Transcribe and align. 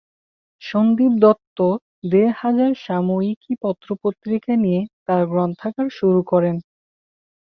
সন্দীপ 0.61 1.13
দত্ত 1.23 1.57
দেড় 2.11 2.33
হাজার 2.37 2.71
সাময়িকী 2.85 3.51
পত্র-পত্রিকা 3.61 4.53
নিয়ে 4.55 4.81
তাঁর 5.05 5.23
গ্রন্থাগার 5.31 5.87
শুরু 5.97 6.21
করেন। 6.31 6.55